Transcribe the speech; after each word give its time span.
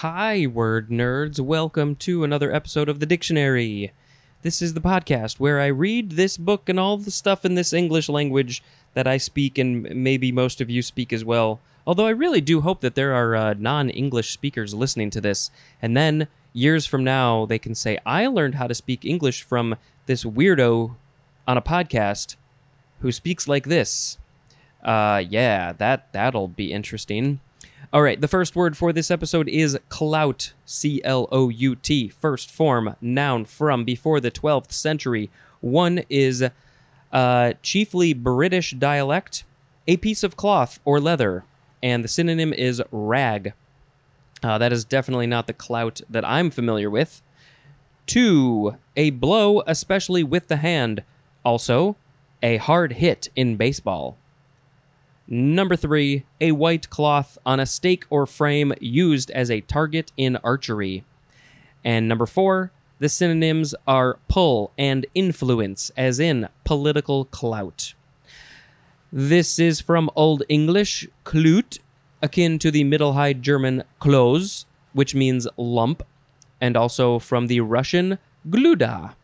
Hi, 0.00 0.46
word 0.46 0.88
nerds. 0.88 1.38
Welcome 1.40 1.94
to 1.96 2.24
another 2.24 2.50
episode 2.50 2.88
of 2.88 3.00
the 3.00 3.04
dictionary. 3.04 3.92
This 4.40 4.62
is 4.62 4.72
the 4.72 4.80
podcast 4.80 5.38
where 5.38 5.60
I 5.60 5.66
read 5.66 6.12
this 6.12 6.38
book 6.38 6.70
and 6.70 6.80
all 6.80 6.96
the 6.96 7.10
stuff 7.10 7.44
in 7.44 7.54
this 7.54 7.74
English 7.74 8.08
language 8.08 8.62
that 8.94 9.06
I 9.06 9.18
speak 9.18 9.58
and 9.58 9.82
maybe 9.94 10.32
most 10.32 10.62
of 10.62 10.70
you 10.70 10.80
speak 10.80 11.12
as 11.12 11.22
well. 11.22 11.60
Although 11.86 12.06
I 12.06 12.16
really 12.16 12.40
do 12.40 12.62
hope 12.62 12.80
that 12.80 12.94
there 12.94 13.12
are 13.12 13.36
uh, 13.36 13.54
non 13.58 13.90
English 13.90 14.30
speakers 14.30 14.72
listening 14.72 15.10
to 15.10 15.20
this. 15.20 15.50
And 15.82 15.94
then 15.94 16.28
years 16.54 16.86
from 16.86 17.04
now, 17.04 17.44
they 17.44 17.58
can 17.58 17.74
say, 17.74 17.98
I 18.06 18.26
learned 18.26 18.54
how 18.54 18.68
to 18.68 18.74
speak 18.74 19.04
English 19.04 19.42
from 19.42 19.76
this 20.06 20.24
weirdo 20.24 20.96
on 21.46 21.58
a 21.58 21.60
podcast 21.60 22.36
who 23.00 23.12
speaks 23.12 23.46
like 23.46 23.66
this. 23.66 24.16
Uh, 24.82 25.22
yeah, 25.28 25.74
that, 25.74 26.10
that'll 26.14 26.48
be 26.48 26.72
interesting. 26.72 27.40
All 27.92 28.02
right, 28.02 28.20
the 28.20 28.28
first 28.28 28.54
word 28.54 28.76
for 28.76 28.92
this 28.92 29.10
episode 29.10 29.48
is 29.48 29.76
clout, 29.88 30.52
C 30.64 31.02
L 31.02 31.28
O 31.32 31.48
U 31.48 31.74
T, 31.74 32.08
first 32.08 32.48
form, 32.48 32.94
noun 33.00 33.44
from 33.44 33.84
before 33.84 34.20
the 34.20 34.30
12th 34.30 34.70
century. 34.70 35.28
One 35.60 36.04
is 36.08 36.44
uh, 37.12 37.52
chiefly 37.62 38.12
British 38.12 38.70
dialect, 38.78 39.42
a 39.88 39.96
piece 39.96 40.22
of 40.22 40.36
cloth 40.36 40.78
or 40.84 41.00
leather, 41.00 41.42
and 41.82 42.04
the 42.04 42.08
synonym 42.08 42.52
is 42.52 42.80
rag. 42.92 43.54
Uh, 44.40 44.56
that 44.56 44.72
is 44.72 44.84
definitely 44.84 45.26
not 45.26 45.48
the 45.48 45.52
clout 45.52 46.00
that 46.08 46.24
I'm 46.24 46.52
familiar 46.52 46.88
with. 46.88 47.22
Two, 48.06 48.76
a 48.96 49.10
blow, 49.10 49.64
especially 49.66 50.22
with 50.22 50.46
the 50.46 50.58
hand. 50.58 51.02
Also, 51.44 51.96
a 52.40 52.58
hard 52.58 52.92
hit 52.92 53.30
in 53.34 53.56
baseball. 53.56 54.16
Number 55.32 55.76
three, 55.76 56.24
a 56.40 56.50
white 56.50 56.90
cloth 56.90 57.38
on 57.46 57.60
a 57.60 57.66
stake 57.66 58.04
or 58.10 58.26
frame 58.26 58.74
used 58.80 59.30
as 59.30 59.48
a 59.48 59.60
target 59.60 60.10
in 60.16 60.34
archery. 60.38 61.04
And 61.84 62.08
number 62.08 62.26
four, 62.26 62.72
the 62.98 63.08
synonyms 63.08 63.72
are 63.86 64.18
pull 64.28 64.72
and 64.76 65.06
influence, 65.14 65.92
as 65.96 66.18
in 66.18 66.48
political 66.64 67.26
clout. 67.26 67.94
This 69.12 69.60
is 69.60 69.80
from 69.80 70.10
Old 70.16 70.42
English, 70.48 71.06
klut, 71.24 71.78
akin 72.20 72.58
to 72.58 72.72
the 72.72 72.82
Middle 72.82 73.12
High 73.12 73.32
German 73.32 73.84
kloß, 74.00 74.64
which 74.92 75.14
means 75.14 75.46
lump, 75.56 76.02
and 76.60 76.76
also 76.76 77.20
from 77.20 77.46
the 77.46 77.60
Russian 77.60 78.18
gluda, 78.50 79.14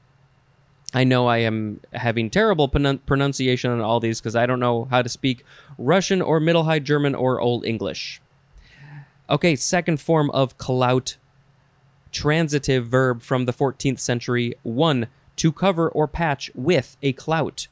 I 0.95 1.05
know 1.05 1.27
I 1.27 1.39
am 1.39 1.81
having 1.92 2.31
terrible 2.31 2.69
pronun- 2.69 3.01
pronunciation 3.06 3.70
on 3.70 3.81
all 3.81 4.01
these 4.01 4.20
because 4.20 4.37
I 4.37 4.47
don't 4.47 4.61
know 4.61 4.87
how 4.91 5.03
to 5.03 5.09
speak 5.09 5.45
Russian 5.78 6.23
or 6.23 6.41
Middle 6.41 6.65
High 6.65 6.78
German 6.78 7.15
or 7.15 7.41
Old 7.41 7.65
English. 7.65 8.20
Okay, 9.28 9.56
second 9.56 10.01
form 10.01 10.31
of 10.31 10.56
clout, 10.59 11.17
transitive 12.12 12.87
verb 12.87 13.20
from 13.23 13.45
the 13.45 13.53
14th 13.53 13.98
century. 13.98 14.55
One, 14.62 15.09
to 15.37 15.53
cover 15.53 15.89
or 15.89 16.06
patch 16.06 16.51
with 16.55 16.97
a 17.03 17.12
clout. 17.12 17.67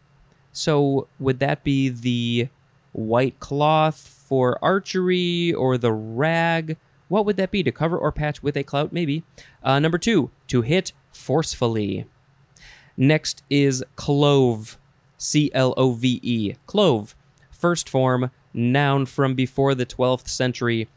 So 0.53 1.09
would 1.19 1.39
that 1.39 1.65
be 1.65 1.89
the 1.89 2.49
white 2.93 3.39
cloth 3.41 4.25
for 4.27 4.59
archery 4.63 5.53
or 5.53 5.79
the 5.79 5.93
rag? 5.93 6.77
What 7.09 7.25
would 7.27 7.37
that 7.37 7.51
be? 7.51 7.63
To 7.63 7.73
cover 7.73 7.97
or 7.97 8.13
patch 8.13 8.43
with 8.43 8.57
a 8.57 8.65
clout? 8.65 8.93
Maybe. 8.93 9.23
Uh, 9.63 9.79
number 9.79 9.99
two, 9.99 10.31
to 10.49 10.63
hit 10.63 10.93
forcefully. 11.11 12.07
Next 12.97 13.43
is 13.51 13.85
clove, 13.97 14.79
C 15.19 15.51
L 15.53 15.75
O 15.77 15.93
V 15.93 16.21
E. 16.23 16.55
Clove, 16.67 17.17
first 17.51 17.89
form, 17.89 18.31
noun 18.53 19.07
from 19.07 19.35
before 19.35 19.75
the 19.75 19.87
12th 19.87 20.29
century. 20.29 20.89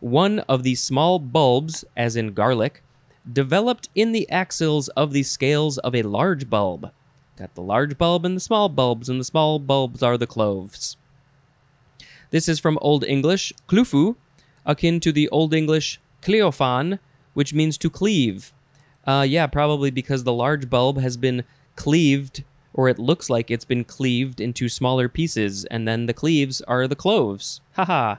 One 0.00 0.40
of 0.40 0.62
the 0.62 0.74
small 0.74 1.18
bulbs, 1.18 1.84
as 1.96 2.16
in 2.16 2.34
garlic, 2.34 2.82
developed 3.30 3.88
in 3.94 4.12
the 4.12 4.28
axils 4.30 4.88
of 4.90 5.12
the 5.12 5.22
scales 5.22 5.78
of 5.78 5.94
a 5.94 6.02
large 6.02 6.50
bulb. 6.50 6.90
Got 7.36 7.54
the 7.54 7.62
large 7.62 7.96
bulb 7.96 8.24
and 8.26 8.36
the 8.36 8.40
small 8.40 8.68
bulbs, 8.68 9.08
and 9.08 9.20
the 9.20 9.24
small 9.24 9.58
bulbs 9.58 10.02
are 10.02 10.18
the 10.18 10.26
cloves. 10.26 10.96
This 12.30 12.48
is 12.48 12.60
from 12.60 12.78
Old 12.82 13.04
English, 13.04 13.52
clufu, 13.66 14.16
akin 14.66 15.00
to 15.00 15.12
the 15.12 15.28
Old 15.30 15.54
English 15.54 16.00
cleofan, 16.20 16.98
which 17.32 17.54
means 17.54 17.78
to 17.78 17.88
cleave. 17.88 18.52
Uh, 19.08 19.22
yeah, 19.22 19.46
probably 19.46 19.90
because 19.90 20.24
the 20.24 20.34
large 20.34 20.68
bulb 20.68 20.98
has 20.98 21.16
been 21.16 21.42
cleaved, 21.76 22.44
or 22.74 22.90
it 22.90 22.98
looks 22.98 23.30
like 23.30 23.50
it's 23.50 23.64
been 23.64 23.82
cleaved 23.82 24.38
into 24.38 24.68
smaller 24.68 25.08
pieces, 25.08 25.64
and 25.64 25.88
then 25.88 26.04
the 26.04 26.12
cleaves 26.12 26.60
are 26.68 26.86
the 26.86 26.94
cloves. 26.94 27.62
Haha. 27.72 28.16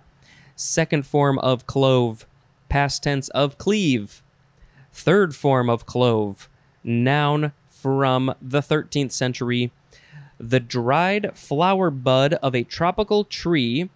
Second 0.56 1.06
form 1.06 1.38
of 1.40 1.68
clove, 1.68 2.26
past 2.70 3.04
tense 3.04 3.30
of 3.30 3.60
cleave. 3.60 4.24
Third 4.92 5.36
form 5.36 5.70
of 5.70 5.86
clove, 5.86 6.50
noun 6.84 7.52
from 7.70 8.34
the 8.42 8.62
13th 8.62 9.12
century. 9.12 9.72
The 10.40 10.60
dried 10.60 11.38
flower 11.38 11.92
bud 11.92 12.34
of 12.42 12.56
a 12.56 12.64
tropical 12.64 13.26
tree 13.26 13.92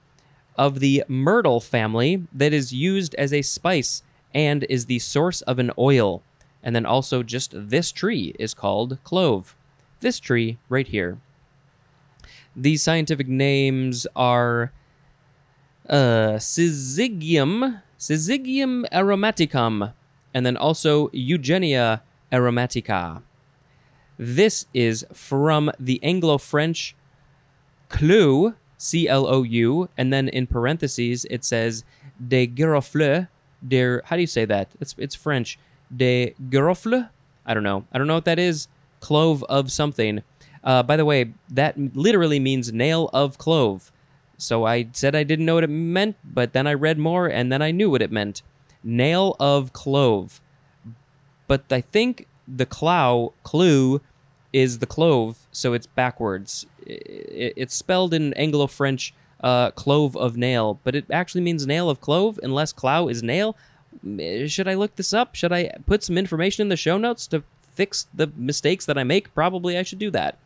of 0.55 0.79
the 0.79 1.03
myrtle 1.07 1.59
family 1.59 2.27
that 2.31 2.53
is 2.53 2.71
used 2.71 3.15
as 3.15 3.33
a 3.33 3.41
spice 3.41 4.03
and 4.31 4.63
is 4.69 4.85
the 4.85 4.99
source 4.99 5.41
of 5.41 5.57
an 5.57 5.71
oil. 5.75 6.21
And 6.63 6.75
then 6.75 6.85
also 6.85 7.24
just 7.24 7.51
this 7.53 7.91
tree 7.91 8.34
is 8.40 8.53
called 8.53 8.97
clove. 9.03 9.56
This 10.00 10.19
tree 10.19 10.57
right 10.69 10.88
here. 10.88 11.19
These 12.56 12.81
scientific 12.84 13.28
names 13.28 14.07
are 14.16 14.72
uh, 15.90 16.38
Syzygium, 16.40 17.81
Syzygium 18.00 18.85
aromaticum, 18.91 19.94
and 20.34 20.46
then 20.46 20.56
also 20.56 21.09
Eugenia 21.12 22.01
aromatica. 22.31 23.22
This 24.18 24.68
is 24.74 25.06
from 25.12 25.72
the 25.80 26.00
Anglo 26.03 26.38
French 26.38 26.95
clou, 27.90 28.56
C 28.78 29.07
L 29.07 29.28
O 29.28 29.44
U, 29.44 29.90
and 29.97 30.13
then 30.13 30.30
in 30.30 30.47
parentheses 30.47 31.25
it 31.30 31.44
says 31.44 31.84
de 32.25 32.47
girofle, 32.47 33.28
de, 33.68 34.01
how 34.06 34.16
do 34.16 34.22
you 34.22 34.28
say 34.28 34.45
that? 34.45 34.69
It's, 34.80 34.95
it's 34.97 35.16
French 35.16 35.59
de 35.95 36.35
girofle. 36.49 37.09
I 37.45 37.53
don't 37.53 37.63
know. 37.63 37.85
I 37.91 37.97
don't 37.97 38.07
know 38.07 38.15
what 38.15 38.25
that 38.25 38.39
is. 38.39 38.67
Clove 38.99 39.43
of 39.43 39.71
something. 39.71 40.23
Uh, 40.63 40.81
by 40.81 40.95
the 40.95 41.05
way, 41.05 41.33
that 41.49 41.77
literally 41.95 42.39
means 42.39 42.71
nail 42.71 43.09
of 43.13 43.37
clove. 43.37 43.91
So 44.37 44.65
I 44.65 44.87
said 44.93 45.15
I 45.15 45.23
didn't 45.23 45.45
know 45.45 45.55
what 45.55 45.63
it 45.63 45.69
meant, 45.69 46.15
but 46.23 46.53
then 46.53 46.67
I 46.67 46.73
read 46.73 46.97
more 46.97 47.27
and 47.27 47.51
then 47.51 47.61
I 47.61 47.71
knew 47.71 47.89
what 47.89 48.01
it 48.01 48.11
meant. 48.11 48.41
Nail 48.83 49.35
of 49.39 49.73
clove. 49.73 50.41
But 51.47 51.71
I 51.71 51.81
think 51.81 52.27
the 52.47 52.65
clow, 52.65 53.33
clue, 53.43 54.01
is 54.51 54.79
the 54.79 54.85
clove, 54.85 55.47
so 55.51 55.73
it's 55.73 55.87
backwards. 55.87 56.65
It's 56.85 57.75
spelled 57.75 58.13
in 58.13 58.33
Anglo 58.33 58.67
French 58.67 59.13
uh, 59.41 59.71
clove 59.71 60.15
of 60.15 60.37
nail, 60.37 60.79
but 60.83 60.95
it 60.95 61.05
actually 61.11 61.41
means 61.41 61.67
nail 61.67 61.89
of 61.89 61.99
clove 61.99 62.39
unless 62.41 62.71
clow 62.71 63.07
is 63.07 63.21
nail 63.21 63.57
Eh, 64.19 64.47
should 64.47 64.67
I 64.67 64.73
look 64.73 64.95
this 64.95 65.13
up? 65.13 65.35
Should 65.35 65.51
I 65.51 65.71
put 65.85 66.03
some 66.03 66.17
information 66.17 66.61
in 66.61 66.69
the 66.69 66.77
show 66.77 66.97
notes 66.97 67.27
to 67.27 67.43
fix 67.73 68.07
the 68.13 68.31
mistakes 68.35 68.85
that 68.85 68.97
I 68.97 69.03
make? 69.03 69.33
Probably 69.33 69.77
I 69.77 69.83
should 69.83 69.99
do 69.99 70.11
that. 70.11 70.37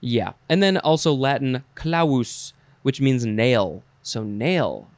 Yeah. 0.00 0.32
And 0.48 0.62
then 0.62 0.76
also 0.78 1.12
Latin 1.12 1.64
clavus, 1.74 2.52
which 2.82 3.00
means 3.00 3.24
nail. 3.24 3.82
So 4.02 4.22
nail. 4.22 4.88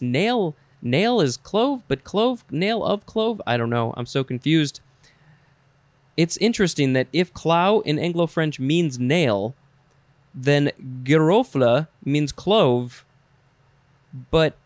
Nail 0.00 0.56
nail 0.82 1.20
is 1.20 1.36
clove, 1.36 1.84
but 1.86 2.02
clove 2.02 2.44
nail 2.50 2.84
of 2.84 3.06
clove? 3.06 3.40
I 3.46 3.56
don't 3.56 3.70
know. 3.70 3.94
I'm 3.96 4.06
so 4.06 4.24
confused. 4.24 4.80
It's 6.16 6.36
interesting 6.38 6.92
that 6.92 7.06
if 7.12 7.32
clow 7.32 7.80
in 7.80 7.98
Anglo 7.98 8.26
French 8.26 8.58
means 8.58 8.98
nail, 8.98 9.54
then 10.34 10.72
girofle 11.04 11.88
means 12.04 12.32
clove, 12.32 13.04
but 14.30 14.56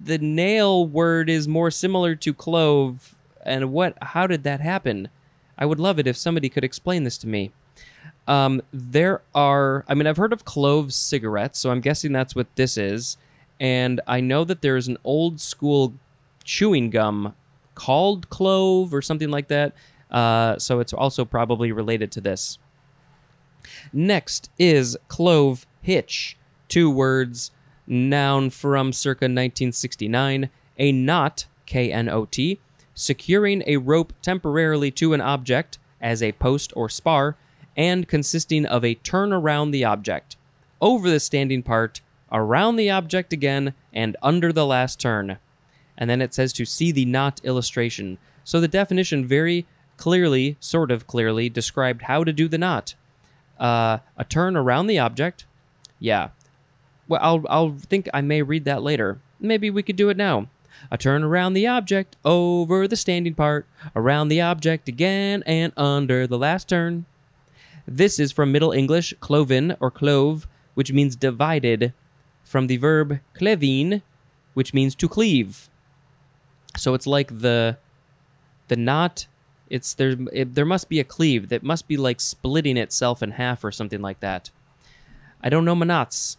the 0.00 0.18
nail 0.18 0.86
word 0.86 1.28
is 1.28 1.48
more 1.48 1.70
similar 1.70 2.14
to 2.16 2.32
clove 2.32 3.14
and 3.44 3.72
what 3.72 3.96
how 4.02 4.26
did 4.26 4.44
that 4.44 4.60
happen? 4.60 5.08
I 5.56 5.66
would 5.66 5.80
love 5.80 5.98
it 5.98 6.06
if 6.06 6.16
somebody 6.16 6.48
could 6.48 6.64
explain 6.64 7.04
this 7.04 7.18
to 7.18 7.26
me. 7.26 7.52
Um, 8.26 8.60
there 8.72 9.22
are 9.34 9.84
i 9.88 9.94
mean 9.94 10.06
i've 10.06 10.18
heard 10.18 10.34
of 10.34 10.44
clove 10.44 10.92
cigarettes 10.92 11.58
so 11.58 11.70
i'm 11.70 11.80
guessing 11.80 12.12
that's 12.12 12.34
what 12.34 12.54
this 12.56 12.76
is. 12.76 13.16
And 13.58 14.00
i 14.06 14.20
know 14.20 14.44
that 14.44 14.62
there's 14.62 14.88
an 14.88 14.98
old 15.04 15.40
school 15.40 15.94
chewing 16.44 16.90
gum 16.90 17.34
called 17.74 18.28
clove 18.28 18.92
or 18.92 19.00
something 19.00 19.30
like 19.30 19.48
that. 19.48 19.72
Uh, 20.10 20.58
so 20.58 20.80
it's 20.80 20.92
also 20.92 21.24
probably 21.24 21.70
related 21.70 22.10
to 22.12 22.20
this. 22.20 22.58
Next 23.92 24.50
is 24.58 24.96
clove 25.08 25.66
hitch. 25.82 26.36
Two 26.68 26.90
words 26.90 27.50
noun 27.88 28.50
from 28.50 28.92
circa 28.92 29.24
1969, 29.24 30.50
a 30.78 30.92
knot, 30.92 31.46
K 31.66 31.90
N 31.90 32.08
O 32.08 32.24
T, 32.26 32.60
securing 32.94 33.62
a 33.66 33.78
rope 33.78 34.12
temporarily 34.22 34.90
to 34.92 35.14
an 35.14 35.20
object 35.20 35.78
as 36.00 36.22
a 36.22 36.32
post 36.32 36.72
or 36.76 36.88
spar, 36.88 37.36
and 37.76 38.06
consisting 38.08 38.66
of 38.66 38.84
a 38.84 38.94
turn 38.94 39.32
around 39.32 39.70
the 39.70 39.84
object, 39.84 40.36
over 40.80 41.08
the 41.10 41.20
standing 41.20 41.62
part, 41.62 42.00
around 42.30 42.76
the 42.76 42.90
object 42.90 43.32
again, 43.32 43.74
and 43.92 44.16
under 44.22 44.52
the 44.52 44.66
last 44.66 45.00
turn. 45.00 45.38
and 45.98 46.08
then 46.08 46.22
it 46.22 46.32
says 46.32 46.52
to 46.52 46.64
see 46.64 46.92
the 46.92 47.04
knot 47.04 47.40
illustration. 47.42 48.18
So 48.44 48.60
the 48.60 48.68
definition 48.68 49.26
very 49.26 49.66
clearly, 49.96 50.56
sort 50.60 50.92
of 50.92 51.08
clearly, 51.08 51.48
described 51.48 52.02
how 52.02 52.22
to 52.22 52.32
do 52.32 52.46
the 52.46 52.58
knot. 52.58 52.94
Uh, 53.58 53.98
a 54.16 54.24
turn 54.24 54.56
around 54.56 54.86
the 54.86 55.00
object. 55.00 55.44
Yeah. 55.98 56.28
Well, 57.08 57.20
I'll, 57.22 57.44
I'll 57.48 57.76
think 57.78 58.08
I 58.12 58.20
may 58.20 58.42
read 58.42 58.64
that 58.66 58.82
later. 58.82 59.20
Maybe 59.40 59.70
we 59.70 59.82
could 59.82 59.96
do 59.96 60.10
it 60.10 60.16
now. 60.16 60.48
A 60.92 60.98
turn 60.98 61.24
around 61.24 61.54
the 61.54 61.66
object, 61.66 62.16
over 62.24 62.86
the 62.86 62.96
standing 62.96 63.34
part, 63.34 63.66
around 63.96 64.28
the 64.28 64.40
object 64.40 64.88
again, 64.88 65.42
and 65.44 65.72
under 65.76 66.26
the 66.26 66.38
last 66.38 66.68
turn. 66.68 67.06
This 67.86 68.20
is 68.20 68.30
from 68.30 68.52
Middle 68.52 68.70
English, 68.70 69.14
cloven 69.18 69.74
or 69.80 69.90
clove, 69.90 70.46
which 70.74 70.92
means 70.92 71.16
divided, 71.16 71.92
from 72.44 72.66
the 72.66 72.76
verb 72.76 73.20
cleven, 73.34 74.02
which 74.54 74.72
means 74.72 74.94
to 74.94 75.08
cleave. 75.08 75.68
So 76.76 76.94
it's 76.94 77.06
like 77.06 77.40
the 77.40 77.78
the 78.68 78.76
knot. 78.76 79.26
It's 79.68 79.94
there. 79.94 80.16
It, 80.32 80.54
there 80.54 80.64
must 80.64 80.88
be 80.88 81.00
a 81.00 81.04
cleave 81.04 81.48
that 81.48 81.62
must 81.62 81.88
be 81.88 81.96
like 81.96 82.20
splitting 82.20 82.76
itself 82.76 83.22
in 83.22 83.32
half 83.32 83.64
or 83.64 83.72
something 83.72 84.00
like 84.00 84.20
that. 84.20 84.50
I 85.42 85.48
don't 85.48 85.64
know 85.64 85.74
knots. 85.74 86.36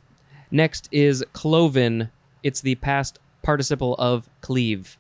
Next 0.52 0.90
is 0.92 1.24
cloven. 1.34 2.10
It's 2.44 2.62
the 2.62 2.76
past 2.76 3.20
participle 3.42 3.96
of 3.96 4.30
cleave, 4.42 4.98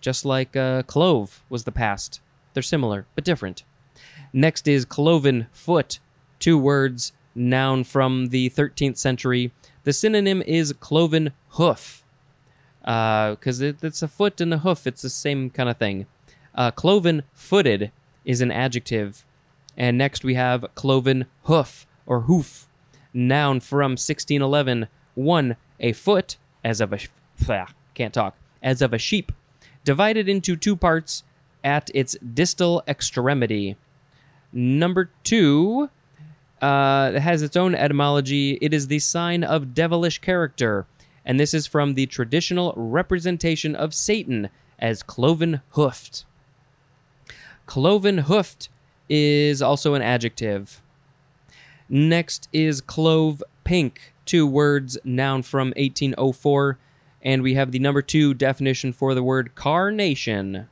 just 0.00 0.24
like 0.24 0.56
uh, 0.56 0.82
clove 0.82 1.42
was 1.48 1.64
the 1.64 1.72
past. 1.72 2.20
They're 2.52 2.62
similar 2.62 3.06
but 3.14 3.24
different. 3.24 3.64
Next 4.32 4.68
is 4.68 4.84
cloven 4.84 5.46
foot. 5.52 5.98
Two 6.38 6.58
words, 6.58 7.12
noun 7.34 7.84
from 7.84 8.28
the 8.28 8.50
13th 8.50 8.98
century. 8.98 9.52
The 9.84 9.92
synonym 9.92 10.42
is 10.42 10.72
cloven 10.74 11.32
hoof 11.50 12.04
because 12.80 13.62
uh, 13.62 13.66
it, 13.66 13.84
it's 13.84 14.02
a 14.02 14.08
foot 14.08 14.40
and 14.40 14.52
a 14.52 14.58
hoof. 14.58 14.86
It's 14.86 15.02
the 15.02 15.10
same 15.10 15.50
kind 15.50 15.68
of 15.68 15.76
thing. 15.76 16.06
Uh, 16.54 16.70
cloven 16.70 17.22
footed 17.32 17.92
is 18.24 18.40
an 18.40 18.50
adjective. 18.50 19.24
And 19.76 19.96
next 19.96 20.24
we 20.24 20.34
have 20.34 20.66
cloven 20.74 21.26
hoof 21.44 21.86
or 22.06 22.22
hoof, 22.22 22.68
noun 23.14 23.60
from 23.60 23.92
1611. 23.92 24.88
One, 25.14 25.56
a 25.80 25.92
foot, 25.92 26.36
as 26.64 26.80
of 26.80 26.92
a, 26.92 26.98
can't 27.94 28.14
talk, 28.14 28.36
as 28.62 28.82
of 28.82 28.92
a 28.92 28.98
sheep, 28.98 29.32
divided 29.84 30.28
into 30.28 30.56
two 30.56 30.76
parts 30.76 31.24
at 31.64 31.90
its 31.94 32.16
distal 32.18 32.82
extremity. 32.86 33.76
Number 34.52 35.10
two 35.24 35.90
uh, 36.60 37.12
has 37.18 37.42
its 37.42 37.56
own 37.56 37.74
etymology. 37.74 38.58
It 38.60 38.72
is 38.72 38.86
the 38.86 38.98
sign 38.98 39.42
of 39.44 39.74
devilish 39.74 40.18
character, 40.20 40.86
and 41.24 41.38
this 41.38 41.54
is 41.54 41.66
from 41.66 41.94
the 41.94 42.06
traditional 42.06 42.72
representation 42.76 43.74
of 43.74 43.94
Satan 43.94 44.48
as 44.78 45.02
cloven 45.02 45.60
hoofed. 45.70 46.24
Cloven 47.66 48.18
hoofed 48.18 48.68
is 49.08 49.62
also 49.62 49.94
an 49.94 50.02
adjective. 50.02 50.80
Next 51.94 52.48
is 52.54 52.80
clove 52.80 53.44
pink, 53.64 54.14
two 54.24 54.46
words, 54.46 54.96
noun 55.04 55.42
from 55.42 55.74
1804, 55.76 56.78
and 57.20 57.42
we 57.42 57.52
have 57.52 57.70
the 57.70 57.78
number 57.78 58.00
two 58.00 58.32
definition 58.32 58.94
for 58.94 59.14
the 59.14 59.22
word 59.22 59.54
carnation. 59.54 60.68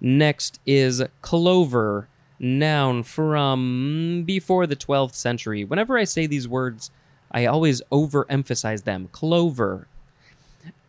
Next 0.00 0.60
is 0.64 1.02
clover, 1.20 2.06
noun 2.38 3.02
from 3.02 4.22
before 4.24 4.68
the 4.68 4.76
12th 4.76 5.14
century. 5.14 5.64
Whenever 5.64 5.98
I 5.98 6.04
say 6.04 6.28
these 6.28 6.46
words, 6.46 6.92
I 7.32 7.46
always 7.46 7.82
overemphasize 7.90 8.84
them. 8.84 9.08
Clover. 9.10 9.88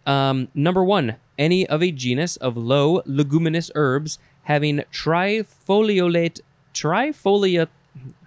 Um, 0.06 0.50
number 0.54 0.84
one, 0.84 1.16
any 1.40 1.66
of 1.66 1.82
a 1.82 1.90
genus 1.90 2.38
of 2.38 2.56
low 2.56 3.02
leguminous 3.08 3.72
herbs 3.74 4.20
having 4.44 4.84
trifoliolate, 4.94 6.42
trifoliate, 6.76 7.70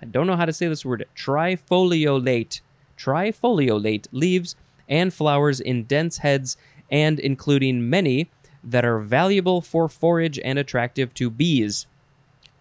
I 0.00 0.06
don't 0.06 0.26
know 0.26 0.36
how 0.36 0.46
to 0.46 0.52
say 0.52 0.68
this 0.68 0.84
word, 0.84 1.06
trifoliolate, 1.16 2.60
trifoliolate 2.96 4.06
leaves 4.12 4.56
and 4.88 5.12
flowers 5.12 5.60
in 5.60 5.84
dense 5.84 6.18
heads 6.18 6.56
and 6.90 7.20
including 7.20 7.88
many 7.88 8.30
that 8.64 8.84
are 8.84 8.98
valuable 8.98 9.60
for 9.60 9.88
forage 9.88 10.38
and 10.38 10.58
attractive 10.58 11.14
to 11.14 11.30
bees. 11.30 11.86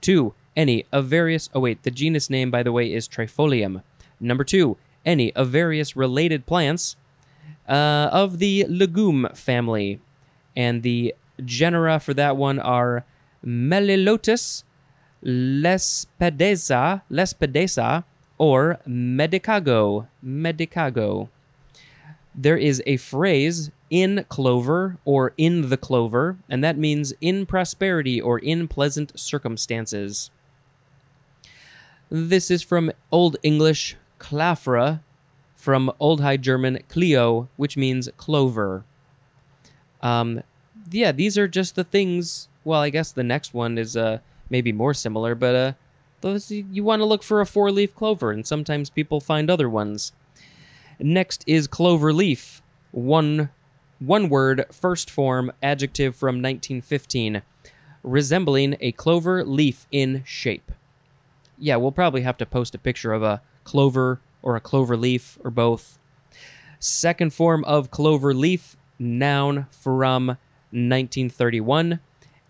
Two, 0.02 0.34
any 0.56 0.86
of 0.92 1.06
various, 1.06 1.50
oh 1.54 1.62
wait, 1.62 1.84
the 1.84 1.92
genus 1.92 2.30
name, 2.30 2.52
by 2.52 2.64
the 2.64 2.72
way, 2.72 2.92
is 2.92 3.08
Trifolium. 3.08 3.84
Number 4.20 4.44
two, 4.44 4.78
any 5.06 5.34
of 5.34 5.50
various 5.50 5.96
related 5.96 6.46
plants 6.46 6.96
uh, 7.68 8.10
of 8.12 8.40
the 8.40 8.66
legume 8.68 9.28
family. 9.34 10.00
And 10.56 10.84
the 10.84 11.14
genera 11.44 12.00
for 12.00 12.14
that 12.16 12.36
one 12.36 12.60
are 12.60 13.06
Melilotus, 13.46 14.64
Lespedeza, 15.24 17.02
Lespedeza, 17.10 18.04
or 18.38 18.80
Medicago. 18.88 20.08
Medicago. 20.24 21.30
There 22.36 22.58
is 22.58 22.84
a 22.86 22.98
phrase 22.98 23.72
in 23.90 24.26
clover 24.30 24.98
or 25.06 25.34
in 25.38 25.70
the 25.70 25.78
clover, 25.78 26.38
and 26.50 26.64
that 26.64 26.78
means 26.78 27.14
in 27.20 27.46
prosperity 27.46 28.22
or 28.22 28.38
in 28.38 28.68
pleasant 28.68 29.18
circumstances. 29.20 30.30
This 32.10 32.52
is 32.52 32.62
from 32.62 32.92
Old 33.12 33.38
English 33.44 33.98
clafra, 34.20 35.02
from 35.56 35.92
Old 36.00 36.22
High 36.22 36.38
German 36.38 36.80
kleo, 36.90 37.48
which 37.58 37.76
means 37.76 38.10
clover. 38.18 38.86
Um, 40.02 40.44
yeah, 40.92 41.12
these 41.12 41.38
are 41.38 41.48
just 41.48 41.76
the 41.76 41.84
things. 41.84 42.48
Well, 42.64 42.82
I 42.82 42.90
guess 42.90 43.12
the 43.12 43.24
next 43.24 43.54
one 43.54 43.78
is 43.78 43.98
uh, 43.98 44.20
maybe 44.50 44.72
more 44.72 44.94
similar, 44.94 45.36
but 45.36 45.56
uh, 45.56 45.74
those 46.22 46.52
you 46.52 46.84
want 46.84 47.02
to 47.02 47.06
look 47.06 47.24
for 47.24 47.42
a 47.42 47.46
four-leaf 47.46 47.96
clover, 47.96 48.32
and 48.32 48.46
sometimes 48.46 48.90
people 48.90 49.20
find 49.20 49.50
other 49.50 49.70
ones. 49.70 50.12
Next 51.00 51.44
is 51.46 51.68
clover 51.68 52.12
leaf, 52.12 52.62
one 52.92 53.50
one 54.00 54.30
word, 54.30 54.66
first 54.72 55.10
form, 55.10 55.52
adjective 55.62 56.16
from 56.16 56.36
1915, 56.36 57.42
resembling 58.04 58.76
a 58.80 58.92
clover 58.92 59.44
leaf 59.44 59.88
in 59.92 60.24
shape. 60.26 60.72
Yeah, 61.58 61.78
we'll 61.78 61.92
probably 61.92 62.22
have 62.22 62.38
to 62.38 62.46
post 62.46 62.76
a 62.76 62.80
picture 62.80 63.12
of 63.12 63.24
a 63.24 63.42
clover 63.64 64.22
or 64.44 64.56
a 64.56 64.62
clover 64.62 64.96
leaf 64.96 65.40
or 65.44 65.50
both. 65.50 65.98
Second 66.80 67.34
form 67.34 67.64
of 67.66 67.90
clover 67.90 68.34
leaf, 68.34 68.78
noun 69.00 69.66
from 69.72 70.28
1931. 70.70 72.00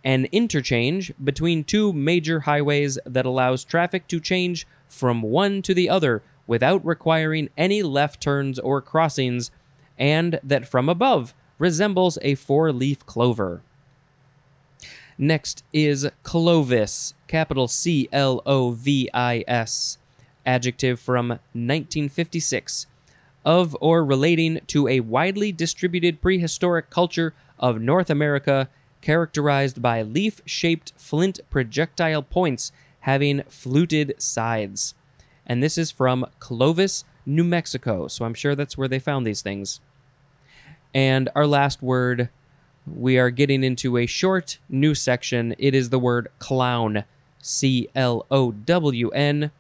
An 0.07 0.23
interchange 0.31 1.11
between 1.21 1.65
two 1.65 1.91
major 1.91 2.39
highways 2.39 2.97
that 3.05 3.25
allows 3.25 3.65
traffic 3.65 4.07
to 4.07 4.21
change 4.21 4.65
from 4.87 5.21
one 5.21 5.61
to 5.63 5.73
the 5.73 5.89
other 5.89 6.23
without 6.47 6.85
requiring 6.85 7.49
any 7.57 7.83
left 7.83 8.21
turns 8.21 8.57
or 8.57 8.81
crossings, 8.81 9.51
and 9.97 10.39
that 10.41 10.65
from 10.65 10.87
above 10.87 11.33
resembles 11.59 12.17
a 12.21 12.35
four 12.35 12.71
leaf 12.71 13.05
clover. 13.05 13.61
Next 15.17 15.65
is 15.73 16.07
Clovis, 16.23 17.13
capital 17.27 17.67
C 17.67 18.07
L 18.13 18.41
O 18.45 18.71
V 18.71 19.09
I 19.13 19.43
S, 19.45 19.97
adjective 20.45 21.01
from 21.01 21.31
1956, 21.51 22.87
of 23.43 23.75
or 23.81 24.05
relating 24.05 24.61
to 24.67 24.87
a 24.87 25.01
widely 25.01 25.51
distributed 25.51 26.21
prehistoric 26.21 26.89
culture 26.89 27.33
of 27.59 27.81
North 27.81 28.09
America 28.09 28.69
characterized 29.01 29.82
by 29.82 30.01
leaf 30.01 30.42
shaped 30.46 30.94
flint 30.96 31.39
projectile 31.50 32.24
points 32.24 32.72
having 33.01 33.44
fluted 33.44 34.13
sides. 34.22 34.94
And 35.46 35.63
this 35.63 35.77
is 35.77 35.92
from 35.92 36.25
Clovis, 36.39 37.06
New 37.25 37.44
Mexico, 37.44 38.08
so 38.08 38.25
I'm 38.25 38.34
sure 38.34 38.56
that's 38.56 38.77
where 38.77 38.88
they 38.88 39.00
found 39.00 39.25
these 39.25 39.42
things. 39.42 39.80
And 40.94 41.30
our 41.36 41.48
last 41.48 41.82
word, 41.82 42.30
we 42.86 43.18
are 43.18 43.30
getting 43.30 43.63
into 43.63 43.98
a 43.98 44.06
short 44.06 44.60
new 44.70 44.96
section. 44.96 45.56
It 45.58 45.75
is 45.75 45.89
the 45.89 46.00
word 46.00 46.30
clown, 46.39 47.04
C 47.42 47.89
L 47.96 48.25
O 48.32 48.51
W 48.51 49.10
N 49.10 49.51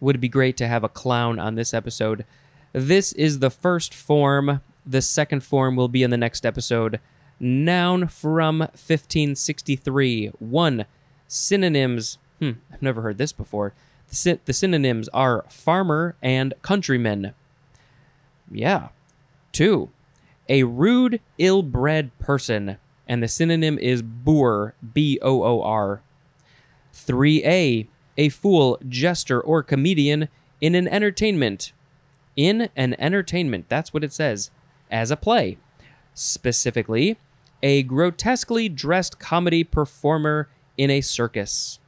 would 0.00 0.20
be 0.20 0.28
great 0.28 0.56
to 0.56 0.66
have 0.66 0.82
a 0.82 0.88
clown 0.88 1.38
on 1.38 1.54
this 1.54 1.74
episode. 1.74 2.24
This 2.72 3.12
is 3.12 3.38
the 3.38 3.50
first 3.50 3.94
form. 3.94 4.60
The 4.86 5.02
second 5.02 5.42
form 5.42 5.76
will 5.76 5.88
be 5.88 6.02
in 6.02 6.10
the 6.10 6.16
next 6.16 6.46
episode. 6.46 7.00
Noun 7.40 8.06
from 8.06 8.58
1563. 8.60 10.28
One, 10.38 10.84
synonyms. 11.26 12.18
Hmm, 12.38 12.52
I've 12.72 12.82
never 12.82 13.02
heard 13.02 13.18
this 13.18 13.32
before. 13.32 13.72
The, 14.08 14.16
sy- 14.16 14.38
the 14.44 14.52
synonyms 14.52 15.08
are 15.08 15.44
farmer 15.48 16.16
and 16.22 16.52
countryman. 16.62 17.32
Yeah. 18.50 18.88
Two, 19.52 19.90
a 20.48 20.64
rude, 20.64 21.20
ill 21.38 21.62
bred 21.62 22.16
person. 22.18 22.76
And 23.08 23.22
the 23.22 23.28
synonym 23.28 23.78
is 23.78 24.02
boor, 24.02 24.74
B 24.94 25.18
O 25.22 25.42
O 25.42 25.62
R. 25.62 26.02
3A, 26.94 27.86
a 28.16 28.28
fool, 28.28 28.78
jester, 28.88 29.40
or 29.40 29.62
comedian 29.62 30.28
in 30.60 30.74
an 30.74 30.86
entertainment. 30.86 31.72
In 32.36 32.68
an 32.76 32.94
entertainment, 32.98 33.66
that's 33.68 33.92
what 33.92 34.04
it 34.04 34.12
says, 34.12 34.50
as 34.90 35.10
a 35.10 35.16
play. 35.16 35.58
Specifically, 36.14 37.16
a 37.62 37.82
grotesquely 37.82 38.68
dressed 38.68 39.18
comedy 39.18 39.64
performer 39.64 40.48
in 40.76 40.90
a 40.90 41.00
circus. 41.00 41.78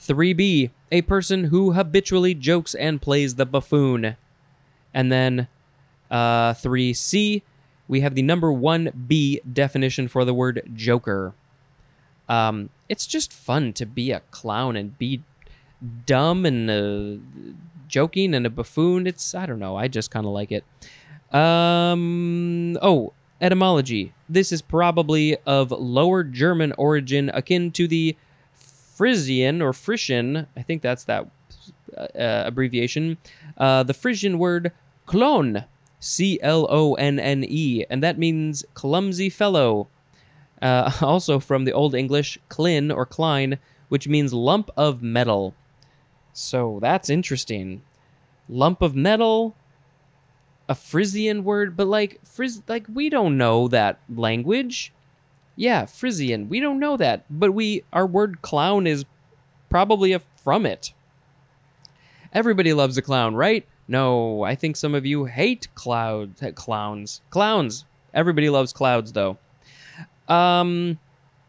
3B, 0.00 0.70
a 0.90 1.02
person 1.02 1.44
who 1.44 1.72
habitually 1.72 2.34
jokes 2.34 2.74
and 2.74 3.00
plays 3.00 3.36
the 3.36 3.46
buffoon. 3.46 4.16
And 4.92 5.12
then 5.12 5.48
uh, 6.10 6.54
3C, 6.54 7.42
we 7.88 8.00
have 8.00 8.14
the 8.14 8.22
number 8.22 8.52
1B 8.52 9.40
definition 9.52 10.08
for 10.08 10.24
the 10.24 10.34
word 10.34 10.62
joker. 10.74 11.34
Um, 12.28 12.70
it's 12.88 13.06
just 13.06 13.32
fun 13.32 13.72
to 13.74 13.86
be 13.86 14.10
a 14.10 14.20
clown 14.30 14.76
and 14.76 14.96
be 14.98 15.22
dumb 16.06 16.46
and 16.46 16.70
uh, 16.70 17.54
joking 17.88 18.34
and 18.34 18.46
a 18.46 18.50
buffoon. 18.50 19.06
It's, 19.06 19.34
I 19.34 19.46
don't 19.46 19.58
know, 19.58 19.76
I 19.76 19.88
just 19.88 20.10
kind 20.10 20.26
of 20.26 20.32
like 20.32 20.50
it. 20.50 20.64
Um, 21.34 22.78
oh, 22.82 23.12
etymology. 23.42 24.14
This 24.28 24.52
is 24.52 24.62
probably 24.62 25.36
of 25.44 25.72
lower 25.72 26.22
German 26.22 26.72
origin, 26.78 27.30
akin 27.34 27.72
to 27.72 27.86
the 27.88 28.16
Frisian 28.54 29.60
or 29.60 29.72
Frisian. 29.72 30.46
I 30.56 30.62
think 30.62 30.80
that's 30.80 31.04
that 31.04 31.28
uh, 31.96 32.44
abbreviation. 32.46 33.18
Uh, 33.58 33.82
the 33.82 33.94
Frisian 33.94 34.38
word 34.38 34.72
clone, 35.04 35.64
C 36.00 36.38
L 36.40 36.66
O 36.70 36.94
N 36.94 37.18
N 37.18 37.44
E, 37.46 37.84
and 37.90 38.02
that 38.02 38.18
means 38.18 38.64
clumsy 38.74 39.28
fellow. 39.28 39.88
Uh, 40.60 40.92
also 41.02 41.40
from 41.40 41.64
the 41.64 41.72
Old 41.72 41.94
English 41.94 42.38
clin 42.48 42.94
or 42.94 43.04
klein, 43.04 43.58
which 43.88 44.08
means 44.08 44.32
lump 44.32 44.70
of 44.76 45.02
metal. 45.02 45.54
So 46.32 46.78
that's 46.80 47.10
interesting. 47.10 47.82
Lump 48.48 48.80
of 48.80 48.94
metal, 48.94 49.56
a 50.68 50.74
Frisian 50.74 51.44
word, 51.44 51.76
but 51.76 51.86
like 51.86 52.20
Fris 52.24 52.62
like 52.68 52.86
we 52.92 53.08
don't 53.08 53.36
know 53.36 53.68
that 53.68 54.00
language. 54.08 54.92
Yeah, 55.56 55.86
Frisian. 55.86 56.48
We 56.48 56.60
don't 56.60 56.78
know 56.78 56.96
that, 56.96 57.24
but 57.28 57.52
we 57.52 57.84
our 57.92 58.06
word 58.06 58.42
clown 58.42 58.86
is 58.86 59.04
probably 59.68 60.12
a, 60.12 60.20
from 60.42 60.66
it. 60.66 60.92
Everybody 62.32 62.72
loves 62.72 62.96
a 62.96 63.02
clown, 63.02 63.34
right? 63.34 63.66
No, 63.86 64.42
I 64.42 64.54
think 64.54 64.76
some 64.76 64.94
of 64.94 65.04
you 65.04 65.26
hate 65.26 65.68
cloud 65.74 66.36
clowns. 66.54 67.20
Clowns. 67.30 67.84
Everybody 68.14 68.48
loves 68.48 68.72
clouds 68.72 69.12
though. 69.12 69.38
Um 70.28 70.98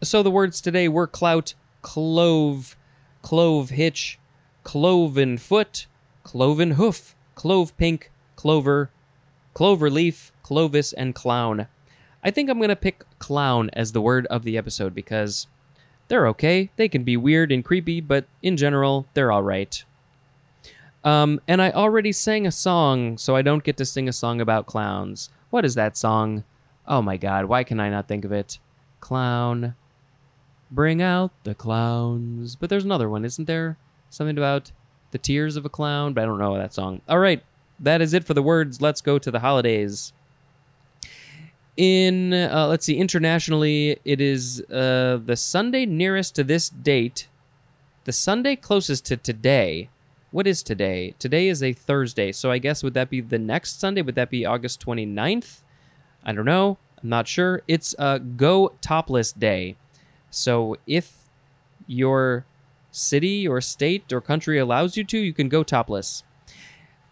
so 0.01 0.22
the 0.22 0.32
words 0.32 0.60
today 0.60 0.89
were 0.89 1.08
clout, 1.08 1.53
clove, 1.82 2.75
clove 3.22 3.70
hitch, 3.70 4.20
cloven 4.63 5.38
foot, 5.38 5.88
cloven 6.24 6.72
hoof, 6.72 7.15
clove 7.36 7.75
pink, 7.77 8.12
clover, 8.36 8.91
clover 9.53 9.89
leaf, 9.89 10.31
clovis, 10.41 10.93
and 10.93 11.15
clown. 11.15 11.67
I 12.24 12.31
think 12.31 12.50
I'm 12.50 12.57
going 12.57 12.69
to 12.69 12.75
pick 12.75 13.03
clown 13.19 13.69
as 13.74 13.91
the 13.91 14.01
word 14.01 14.25
of 14.27 14.43
the 14.43 14.57
episode 14.57 14.95
because 14.95 15.48
they're 16.07 16.27
okay. 16.27 16.69
They 16.75 16.88
can 16.88 17.03
be 17.03 17.17
weird 17.17 17.51
and 17.51 17.63
creepy, 17.63 18.01
but 18.01 18.25
in 18.41 18.57
general, 18.57 19.07
they're 19.13 19.31
all 19.31 19.43
right. 19.43 19.83
Um, 21.03 21.41
and 21.48 21.62
I 21.62 21.72
already 21.72 22.12
sang 22.12 22.48
a 22.48 22.51
song, 22.51 23.17
so 23.17 23.36
I 23.36 23.41
don't 23.41 23.63
get 23.63 23.77
to 23.77 23.86
sing 23.86 24.07
a 24.07 24.13
song 24.13 24.39
about 24.39 24.65
clowns. 24.65 25.29
What 25.50 25.65
is 25.65 25.75
that 25.75 25.98
song? 25.98 26.45
Oh 26.88 27.01
my 27.01 27.17
god, 27.17 27.45
why 27.45 27.63
can 27.63 27.79
I 27.79 27.89
not 27.89 28.07
think 28.07 28.25
of 28.25 28.31
it? 28.31 28.60
Clown. 29.00 29.75
Bring 30.72 31.01
out 31.01 31.31
the 31.43 31.53
clowns. 31.53 32.55
But 32.55 32.69
there's 32.69 32.86
another 32.86 33.10
one, 33.10 33.25
isn't 33.25 33.45
there? 33.45 33.77
Something 34.10 34.38
about 34.38 34.72
the 35.12 35.17
tears 35.17 35.55
of 35.55 35.65
a 35.65 35.69
clown, 35.69 36.13
but 36.13 36.24
I 36.24 36.25
don't 36.25 36.39
know 36.39 36.57
that 36.57 36.74
song. 36.74 37.01
All 37.07 37.19
right, 37.19 37.43
that 37.83 38.01
is 38.01 38.13
it 38.13 38.23
for 38.23 38.33
the 38.33 38.41
words. 38.41 38.81
Let's 38.81 39.01
go 39.01 39.19
to 39.19 39.29
the 39.29 39.39
holidays. 39.39 40.13
In 41.75 42.33
uh, 42.33 42.67
let's 42.69 42.85
see 42.85 42.97
internationally 42.97 43.99
it 44.05 44.21
is 44.21 44.61
uh, 44.71 45.19
the 45.23 45.35
sunday 45.35 45.87
nearest 45.87 46.35
to 46.35 46.43
this 46.43 46.69
date 46.69 47.27
the 48.03 48.11
sunday 48.11 48.55
closest 48.55 49.05
to 49.05 49.17
today. 49.17 49.89
What 50.29 50.45
is 50.45 50.61
today? 50.61 51.15
Today 51.17 51.47
is 51.47 51.63
a 51.63 51.73
thursday. 51.73 52.31
So 52.31 52.51
i 52.51 52.59
guess 52.59 52.83
would 52.83 52.93
that 52.93 53.09
be 53.09 53.21
the 53.21 53.39
next 53.39 53.79
sunday? 53.79 54.01
Would 54.01 54.15
that 54.15 54.29
be 54.29 54.45
august 54.45 54.85
29th 54.85 55.61
i 56.23 56.31
don't 56.31 56.45
know. 56.45 56.77
I'm 57.01 57.09
not 57.09 57.27
sure. 57.27 57.63
It's 57.67 57.93
a 57.99 58.19
go 58.19 58.73
topless 58.79 59.31
day. 59.33 59.75
So 60.29 60.77
if 60.87 61.27
your 61.87 62.45
city 62.91 63.47
or 63.47 63.59
state 63.59 64.13
or 64.13 64.21
country 64.21 64.59
allows 64.59 64.95
you 64.95 65.03
to 65.03 65.17
you 65.17 65.33
can 65.33 65.49
go 65.49 65.63
topless 65.63 66.23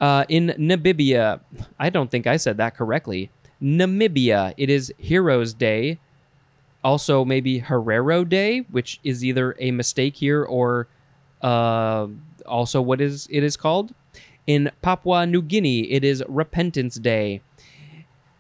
uh, 0.01 0.25
in 0.27 0.53
namibia 0.58 1.39
i 1.79 1.89
don't 1.89 2.12
think 2.12 2.27
i 2.27 2.36
said 2.36 2.58
that 2.58 2.75
correctly 2.75 3.29
Namibia, 3.62 4.53
it 4.58 4.70
is 4.70 4.93
Heroes 4.98 5.53
Day. 5.53 6.00
Also, 6.84 7.24
maybe 7.24 7.62
Herero 7.62 8.27
Day, 8.27 8.60
which 8.72 9.00
is 9.03 9.24
either 9.24 9.55
a 9.60 9.72
mistake 9.72 10.15
here 10.15 10.43
or 10.43 10.88
uh, 11.41 12.08
also 12.46 12.81
what 12.81 13.00
is 13.00 13.27
it 13.29 13.43
is 13.43 13.55
called. 13.55 13.93
In 14.48 14.72
Papua 14.81 15.27
New 15.27 15.43
Guinea, 15.43 15.91
it 15.91 16.03
is 16.03 16.24
Repentance 16.27 16.96
Day. 16.96 17.41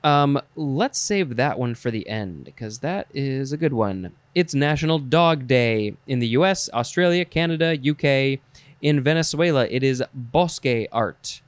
Um, 0.03 0.41
let's 0.55 0.97
save 0.97 1.35
that 1.35 1.59
one 1.59 1.75
for 1.75 1.91
the 1.91 2.09
end 2.09 2.45
because 2.45 2.79
that 2.79 3.05
is 3.13 3.53
a 3.53 3.57
good 3.57 3.73
one. 3.73 4.13
It's 4.33 4.55
National 4.55 4.97
Dog 4.97 5.45
Day 5.45 5.95
in 6.07 6.17
the 6.17 6.29
U.S., 6.29 6.71
Australia, 6.73 7.23
Canada, 7.23 7.77
UK. 7.77 8.39
In 8.81 9.01
Venezuela, 9.01 9.67
it 9.67 9.83
is 9.83 10.03
Bosque 10.11 10.87
Art. 10.91 11.41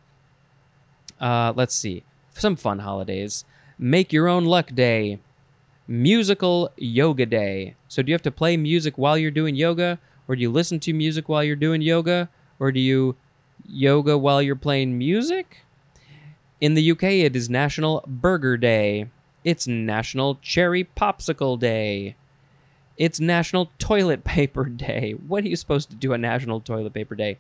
Uh, 1.20 1.54
let's 1.56 1.76
see 1.76 2.04
some 2.40 2.56
fun 2.56 2.80
holidays. 2.80 3.46
Make 3.78 4.14
Your 4.14 4.28
Own 4.28 4.46
Luck 4.46 4.74
Day, 4.74 5.20
Musical 5.88 6.72
Yoga 6.78 7.26
Day. 7.26 7.76
So, 7.88 8.02
do 8.02 8.10
you 8.10 8.14
have 8.14 8.22
to 8.24 8.32
play 8.32 8.58
music 8.58 8.98
while 8.98 9.18
you're 9.18 9.32
doing 9.32 9.56
yoga, 9.56 10.00
or 10.28 10.36
do 10.36 10.42
you 10.42 10.52
listen 10.52 10.80
to 10.82 10.94
music 10.94 11.28
while 11.28 11.44
you're 11.44 11.56
doing 11.56 11.82
yoga, 11.82 12.30
or 12.60 12.72
do 12.72 12.80
you 12.80 13.16
yoga 13.68 14.18
while 14.18 14.42
you're 14.42 14.56
playing 14.56 14.98
music? 14.98 15.60
In 16.62 16.76
the 16.76 16.92
UK, 16.92 17.04
it 17.04 17.36
is 17.36 17.50
National 17.50 18.04
Burger 18.08 18.58
Day. 18.58 19.10
It's 19.44 19.68
National 19.68 20.36
Cherry 20.36 20.86
Popsicle 20.86 21.60
Day. 21.60 22.16
It's 22.98 23.20
National 23.20 23.72
Toilet 23.80 24.24
Paper 24.24 24.66
Day. 24.66 25.12
What 25.28 25.44
are 25.44 25.50
you 25.50 25.56
supposed 25.58 25.90
to 25.90 25.96
do 25.96 26.14
on 26.14 26.22
National 26.22 26.62
Toilet 26.62 26.94
Paper 26.94 27.16
Day? 27.16 27.40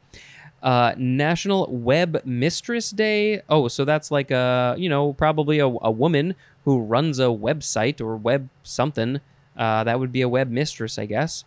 Uh, 0.64 0.96
National 0.98 1.68
Web 1.70 2.22
Mistress 2.24 2.90
Day. 2.90 3.42
Oh, 3.50 3.68
so 3.68 3.84
that's 3.84 4.10
like 4.12 4.32
a 4.32 4.76
you 4.78 4.88
know 4.88 5.12
probably 5.12 5.60
a, 5.60 5.68
a 5.68 5.92
woman 5.92 6.36
who 6.64 6.80
runs 6.80 7.20
a 7.20 7.24
website 7.24 8.00
or 8.00 8.16
web 8.16 8.48
something. 8.64 9.20
Uh, 9.58 9.84
that 9.84 10.00
would 10.00 10.14
be 10.14 10.22
a 10.22 10.30
web 10.30 10.50
mistress, 10.50 10.98
I 10.98 11.06
guess. 11.06 11.44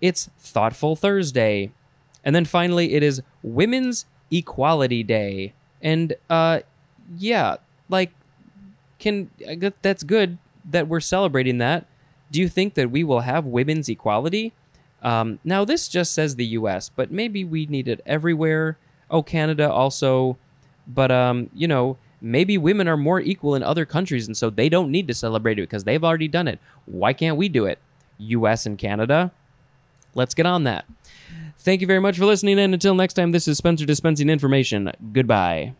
It's 0.00 0.28
Thoughtful 0.40 0.96
Thursday, 0.96 1.70
and 2.24 2.34
then 2.34 2.44
finally 2.44 2.94
it 2.94 3.02
is 3.04 3.22
Women's 3.42 4.06
Equality 4.30 5.04
Day. 5.04 5.54
And 5.80 6.14
uh, 6.28 6.60
yeah, 7.16 7.56
like 7.88 8.10
can 8.98 9.30
that's 9.82 10.02
good 10.02 10.38
that 10.64 10.88
we're 10.88 11.00
celebrating 11.00 11.58
that. 11.58 11.86
Do 12.30 12.40
you 12.40 12.48
think 12.48 12.74
that 12.74 12.90
we 12.90 13.04
will 13.04 13.20
have 13.20 13.46
women's 13.46 13.88
equality? 13.88 14.52
Um, 15.02 15.38
now, 15.44 15.64
this 15.64 15.88
just 15.88 16.12
says 16.12 16.36
the 16.36 16.46
US, 16.46 16.88
but 16.88 17.10
maybe 17.10 17.44
we 17.44 17.66
need 17.66 17.88
it 17.88 18.00
everywhere. 18.04 18.78
Oh, 19.10 19.22
Canada 19.22 19.70
also. 19.70 20.36
But, 20.86 21.10
um, 21.10 21.50
you 21.54 21.68
know, 21.68 21.98
maybe 22.20 22.58
women 22.58 22.88
are 22.88 22.96
more 22.96 23.20
equal 23.20 23.54
in 23.54 23.62
other 23.62 23.84
countries, 23.84 24.26
and 24.26 24.36
so 24.36 24.50
they 24.50 24.68
don't 24.68 24.90
need 24.90 25.06
to 25.08 25.14
celebrate 25.14 25.58
it 25.58 25.62
because 25.62 25.84
they've 25.84 26.02
already 26.02 26.28
done 26.28 26.48
it. 26.48 26.58
Why 26.86 27.12
can't 27.12 27.36
we 27.36 27.48
do 27.48 27.66
it? 27.66 27.78
US 28.18 28.66
and 28.66 28.78
Canada? 28.78 29.32
Let's 30.14 30.34
get 30.34 30.46
on 30.46 30.64
that. 30.64 30.84
Thank 31.58 31.80
you 31.80 31.86
very 31.86 32.00
much 32.00 32.18
for 32.18 32.24
listening, 32.24 32.58
and 32.58 32.72
until 32.72 32.94
next 32.94 33.14
time, 33.14 33.32
this 33.32 33.46
is 33.46 33.58
Spencer 33.58 33.84
dispensing 33.84 34.30
information. 34.30 34.90
Goodbye. 35.12 35.74